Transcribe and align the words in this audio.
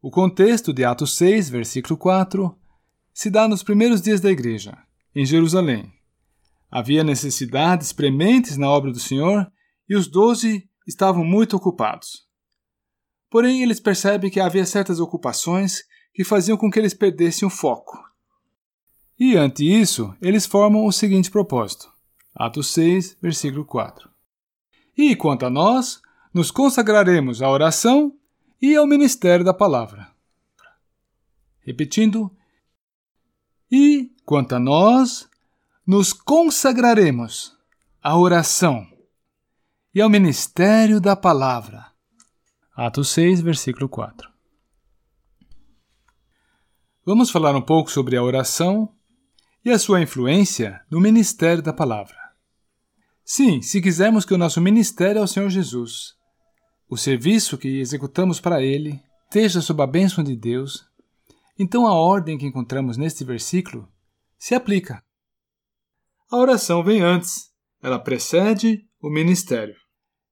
O 0.00 0.12
contexto 0.12 0.72
de 0.72 0.84
Atos 0.84 1.16
6, 1.16 1.50
versículo 1.50 1.98
4, 1.98 2.56
se 3.12 3.28
dá 3.28 3.48
nos 3.48 3.64
primeiros 3.64 4.00
dias 4.00 4.20
da 4.20 4.30
igreja, 4.30 4.78
em 5.12 5.26
Jerusalém. 5.26 5.92
Havia 6.70 7.02
necessidades 7.02 7.92
prementes 7.92 8.56
na 8.56 8.70
obra 8.70 8.92
do 8.92 9.00
Senhor 9.00 9.50
e 9.88 9.96
os 9.96 10.06
doze 10.06 10.68
estavam 10.86 11.24
muito 11.24 11.56
ocupados. 11.56 12.28
Porém, 13.28 13.60
eles 13.60 13.80
percebem 13.80 14.30
que 14.30 14.38
havia 14.38 14.64
certas 14.64 15.00
ocupações 15.00 15.82
que 16.14 16.22
faziam 16.22 16.56
com 16.56 16.70
que 16.70 16.78
eles 16.78 16.94
perdessem 16.94 17.46
o 17.46 17.50
foco. 17.50 17.98
E 19.18 19.36
ante 19.36 19.64
isso, 19.64 20.14
eles 20.22 20.46
formam 20.46 20.86
o 20.86 20.92
seguinte 20.92 21.28
propósito. 21.28 21.92
Atos 22.32 22.68
6, 22.68 23.16
versículo 23.20 23.64
4. 23.64 24.08
E 24.96 25.16
quanto 25.16 25.44
a 25.44 25.50
nós, 25.50 26.00
nos 26.32 26.52
consagraremos 26.52 27.42
à 27.42 27.50
oração 27.50 28.17
e 28.60 28.76
ao 28.76 28.86
ministério 28.86 29.44
da 29.44 29.54
palavra. 29.54 30.10
Repetindo. 31.60 32.34
E 33.70 34.10
quanto 34.24 34.54
a 34.54 34.58
nós, 34.58 35.28
nos 35.86 36.12
consagraremos 36.12 37.56
à 38.02 38.16
oração 38.16 38.86
e 39.94 40.00
ao 40.00 40.08
ministério 40.08 41.00
da 41.00 41.14
palavra. 41.14 41.86
Atos 42.74 43.10
6, 43.10 43.40
versículo 43.40 43.88
4. 43.88 44.30
Vamos 47.04 47.30
falar 47.30 47.56
um 47.56 47.62
pouco 47.62 47.90
sobre 47.90 48.16
a 48.16 48.22
oração 48.22 48.94
e 49.64 49.70
a 49.70 49.78
sua 49.78 50.02
influência 50.02 50.84
no 50.90 51.00
ministério 51.00 51.62
da 51.62 51.72
palavra. 51.72 52.16
Sim, 53.24 53.62
se 53.62 53.80
quisermos 53.80 54.24
que 54.24 54.34
o 54.34 54.38
nosso 54.38 54.60
ministério 54.60 55.20
ao 55.20 55.26
Senhor 55.26 55.48
Jesus, 55.48 56.17
o 56.88 56.96
serviço 56.96 57.58
que 57.58 57.80
executamos 57.80 58.40
para 58.40 58.62
Ele, 58.62 59.00
esteja 59.24 59.60
sob 59.60 59.82
a 59.82 59.86
bênção 59.86 60.24
de 60.24 60.34
Deus, 60.34 60.86
então 61.58 61.86
a 61.86 61.92
ordem 61.92 62.38
que 62.38 62.46
encontramos 62.46 62.96
neste 62.96 63.24
versículo 63.24 63.88
se 64.38 64.54
aplica. 64.54 65.02
A 66.30 66.36
oração 66.36 66.82
vem 66.82 67.02
antes, 67.02 67.50
ela 67.82 67.98
precede 67.98 68.86
o 69.00 69.10
ministério. 69.10 69.74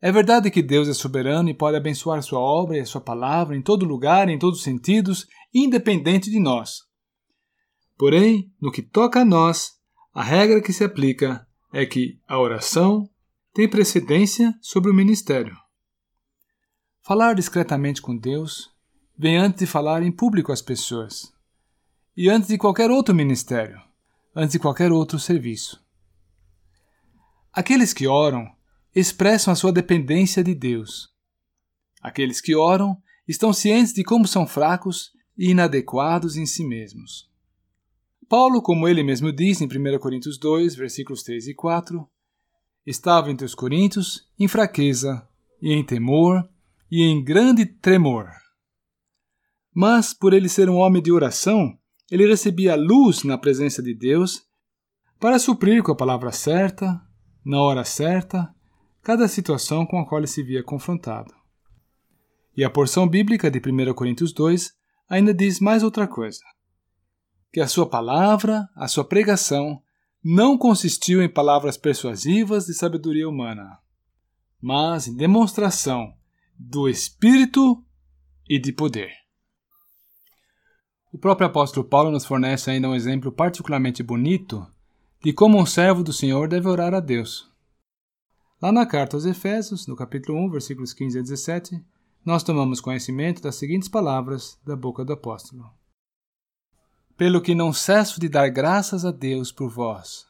É 0.00 0.12
verdade 0.12 0.50
que 0.50 0.62
Deus 0.62 0.88
é 0.88 0.94
soberano 0.94 1.48
e 1.48 1.54
pode 1.54 1.76
abençoar 1.76 2.22
sua 2.22 2.38
obra 2.38 2.78
e 2.78 2.86
sua 2.86 3.00
palavra 3.00 3.56
em 3.56 3.62
todo 3.62 3.84
lugar, 3.84 4.28
em 4.28 4.38
todos 4.38 4.58
os 4.58 4.64
sentidos, 4.64 5.26
independente 5.52 6.30
de 6.30 6.38
nós. 6.38 6.82
Porém, 7.96 8.52
no 8.60 8.70
que 8.70 8.80
toca 8.80 9.20
a 9.20 9.24
nós, 9.24 9.72
a 10.14 10.22
regra 10.22 10.62
que 10.62 10.72
se 10.72 10.84
aplica 10.84 11.46
é 11.72 11.84
que 11.84 12.20
a 12.28 12.38
oração 12.38 13.08
tem 13.52 13.68
precedência 13.68 14.54
sobre 14.62 14.90
o 14.90 14.94
ministério. 14.94 15.56
Falar 17.02 17.34
discretamente 17.34 18.02
com 18.02 18.16
Deus 18.16 18.70
vem 19.16 19.36
antes 19.36 19.60
de 19.60 19.66
falar 19.66 20.02
em 20.02 20.12
público 20.12 20.52
às 20.52 20.62
pessoas, 20.62 21.32
e 22.16 22.28
antes 22.28 22.48
de 22.48 22.58
qualquer 22.58 22.90
outro 22.90 23.14
ministério, 23.14 23.80
antes 24.34 24.52
de 24.52 24.58
qualquer 24.58 24.92
outro 24.92 25.18
serviço. 25.18 25.82
Aqueles 27.52 27.92
que 27.92 28.06
oram 28.06 28.46
expressam 28.94 29.52
a 29.52 29.56
sua 29.56 29.72
dependência 29.72 30.44
de 30.44 30.54
Deus. 30.54 31.08
Aqueles 32.00 32.40
que 32.40 32.54
oram 32.54 33.00
estão 33.26 33.52
cientes 33.52 33.92
de 33.92 34.04
como 34.04 34.26
são 34.26 34.46
fracos 34.46 35.12
e 35.36 35.50
inadequados 35.50 36.36
em 36.36 36.46
si 36.46 36.64
mesmos. 36.66 37.28
Paulo, 38.28 38.60
como 38.60 38.86
ele 38.86 39.02
mesmo 39.02 39.32
diz 39.32 39.60
em 39.60 39.66
1 39.66 39.98
Coríntios 39.98 40.38
2, 40.38 40.74
versículos 40.74 41.22
3 41.22 41.48
e 41.48 41.54
4, 41.54 42.08
estava 42.86 43.30
entre 43.30 43.44
os 43.46 43.54
coríntios 43.54 44.28
em 44.38 44.46
fraqueza 44.46 45.26
e 45.62 45.72
em 45.72 45.84
temor 45.84 46.48
e 46.90 47.02
em 47.02 47.22
grande 47.22 47.66
tremor. 47.66 48.30
Mas, 49.74 50.12
por 50.12 50.32
ele 50.32 50.48
ser 50.48 50.68
um 50.68 50.76
homem 50.76 51.02
de 51.02 51.12
oração, 51.12 51.78
ele 52.10 52.26
recebia 52.26 52.74
luz 52.74 53.22
na 53.22 53.36
presença 53.36 53.82
de 53.82 53.94
Deus 53.94 54.42
para 55.20 55.38
suprir 55.38 55.82
com 55.82 55.92
a 55.92 55.96
palavra 55.96 56.32
certa, 56.32 57.00
na 57.44 57.60
hora 57.60 57.84
certa, 57.84 58.54
cada 59.02 59.28
situação 59.28 59.86
com 59.86 59.98
a 59.98 60.06
qual 60.06 60.20
ele 60.20 60.26
se 60.26 60.42
via 60.42 60.62
confrontado. 60.62 61.32
E 62.56 62.64
a 62.64 62.70
porção 62.70 63.06
bíblica 63.06 63.50
de 63.50 63.58
1 63.58 63.94
Coríntios 63.94 64.32
2 64.32 64.72
ainda 65.08 65.32
diz 65.32 65.60
mais 65.60 65.82
outra 65.82 66.06
coisa 66.06 66.40
que 67.52 67.60
a 67.60 67.66
sua 67.66 67.88
palavra, 67.88 68.68
a 68.76 68.86
sua 68.86 69.04
pregação, 69.04 69.82
não 70.22 70.58
consistiu 70.58 71.22
em 71.22 71.28
palavras 71.28 71.76
persuasivas 71.76 72.66
de 72.66 72.74
sabedoria 72.74 73.28
humana, 73.28 73.78
mas 74.60 75.08
em 75.08 75.16
demonstração 75.16 76.12
do 76.58 76.88
Espírito 76.88 77.84
e 78.48 78.58
de 78.58 78.72
poder. 78.72 79.12
O 81.12 81.18
próprio 81.18 81.46
apóstolo 81.46 81.86
Paulo 81.86 82.10
nos 82.10 82.24
fornece 82.24 82.70
ainda 82.70 82.88
um 82.88 82.94
exemplo 82.94 83.30
particularmente 83.30 84.02
bonito 84.02 84.66
de 85.22 85.32
como 85.32 85.58
um 85.58 85.66
servo 85.66 86.02
do 86.02 86.12
Senhor 86.12 86.48
deve 86.48 86.68
orar 86.68 86.94
a 86.94 87.00
Deus. 87.00 87.48
Lá 88.60 88.72
na 88.72 88.84
carta 88.84 89.16
aos 89.16 89.24
Efésios, 89.24 89.86
no 89.86 89.96
capítulo 89.96 90.38
1, 90.46 90.50
versículos 90.50 90.92
15 90.92 91.18
a 91.18 91.22
17, 91.22 91.84
nós 92.24 92.42
tomamos 92.42 92.80
conhecimento 92.80 93.40
das 93.40 93.54
seguintes 93.54 93.88
palavras 93.88 94.58
da 94.66 94.76
boca 94.76 95.04
do 95.04 95.12
apóstolo 95.12 95.78
pelo 97.18 97.42
que 97.42 97.52
não 97.52 97.72
cesso 97.72 98.20
de 98.20 98.28
dar 98.28 98.48
graças 98.48 99.04
a 99.04 99.10
Deus 99.10 99.50
por 99.50 99.68
vós, 99.68 100.24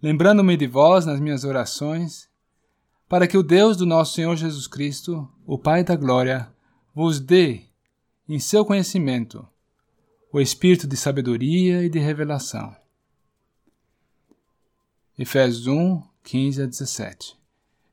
lembrando-me 0.00 0.56
de 0.56 0.68
vós 0.68 1.04
nas 1.04 1.18
minhas 1.18 1.42
orações, 1.42 2.28
para 3.08 3.26
que 3.26 3.38
o 3.38 3.42
Deus 3.42 3.76
do 3.76 3.86
nosso 3.86 4.14
Senhor 4.14 4.36
Jesus 4.36 4.66
Cristo, 4.66 5.28
o 5.46 5.58
Pai 5.58 5.84
da 5.84 5.94
Glória, 5.94 6.52
vos 6.94 7.20
dê, 7.20 7.62
em 8.28 8.38
seu 8.38 8.64
conhecimento, 8.64 9.46
o 10.32 10.40
espírito 10.40 10.86
de 10.86 10.96
sabedoria 10.96 11.84
e 11.84 11.88
de 11.88 11.98
revelação. 11.98 12.74
Efésios 15.18 15.66
1, 15.66 16.02
15 16.24 16.62
a 16.62 16.66
17. 16.66 17.36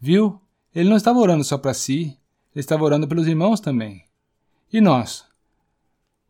Viu? 0.00 0.40
Ele 0.74 0.88
não 0.88 0.96
estava 0.96 1.18
orando 1.18 1.44
só 1.44 1.56
para 1.56 1.72
si, 1.72 2.18
ele 2.54 2.60
estava 2.60 2.84
orando 2.84 3.08
pelos 3.08 3.26
irmãos 3.26 3.60
também. 3.60 4.04
E 4.72 4.80
nós? 4.80 5.24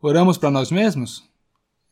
Oramos 0.01 0.37
para 0.37 0.51
nós 0.51 0.71
mesmos? 0.71 1.23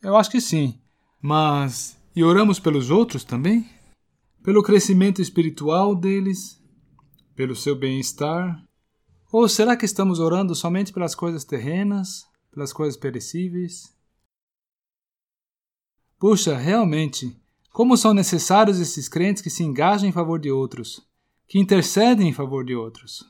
Eu 0.00 0.16
acho 0.16 0.30
que 0.30 0.40
sim. 0.40 0.78
Mas 1.20 1.98
e 2.14 2.22
oramos 2.22 2.58
pelos 2.58 2.88
outros 2.90 3.24
também? 3.24 3.68
Pelo 4.42 4.62
crescimento 4.62 5.20
espiritual 5.20 5.94
deles? 5.94 6.58
Pelo 7.36 7.54
seu 7.54 7.76
bem-estar? 7.76 8.66
Ou 9.30 9.46
será 9.48 9.76
que 9.76 9.84
estamos 9.84 10.18
orando 10.18 10.54
somente 10.54 10.92
pelas 10.92 11.14
coisas 11.14 11.44
terrenas, 11.44 12.26
pelas 12.50 12.72
coisas 12.72 12.96
perecíveis? 12.96 13.94
Puxa, 16.18 16.56
realmente, 16.56 17.36
como 17.70 17.94
são 17.94 18.14
necessários 18.14 18.80
esses 18.80 19.06
crentes 19.06 19.42
que 19.42 19.50
se 19.50 19.62
engajam 19.62 20.08
em 20.08 20.12
favor 20.12 20.40
de 20.40 20.50
outros, 20.50 21.06
que 21.46 21.58
intercedem 21.58 22.30
em 22.30 22.32
favor 22.32 22.64
de 22.64 22.74
outros. 22.74 23.22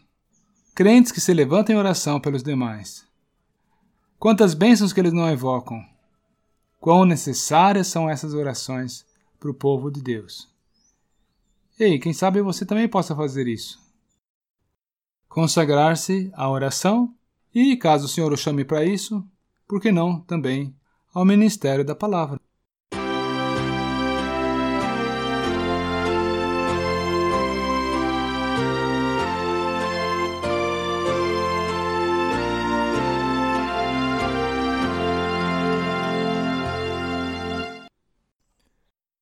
Crentes 0.73 1.11
que 1.11 1.21
se 1.21 1.35
levantam 1.35 1.75
em 1.75 1.79
oração 1.79 2.21
pelos 2.21 2.45
demais. 2.45 3.05
Quantas 4.21 4.55
bênçãos 4.55 4.93
que 4.93 5.01
eles 5.01 5.13
não 5.13 5.29
evocam 5.29 5.85
quão 6.79 7.05
necessárias 7.05 7.89
são 7.89 8.09
essas 8.09 8.33
orações 8.33 9.05
para 9.41 9.51
o 9.51 9.55
povo 9.55 9.91
de 9.91 10.01
Deus. 10.01 10.49
Ei, 11.77 11.99
quem 11.99 12.13
sabe 12.13 12.41
você 12.41 12.65
também 12.65 12.89
possa 12.89 13.17
fazer 13.17 13.49
isso. 13.49 13.85
Consagrar-se 15.37 16.31
à 16.33 16.49
oração 16.49 17.15
e, 17.55 17.77
caso 17.77 18.07
o 18.07 18.09
Senhor 18.09 18.33
o 18.33 18.39
chame 18.39 18.65
para 18.65 18.87
isso, 18.87 19.23
por 19.69 19.83
que 19.83 19.93
não 19.93 20.19
também 20.19 20.75
ao 21.13 21.27
ministério 21.27 21.85
da 21.85 21.95
palavra? 21.95 22.41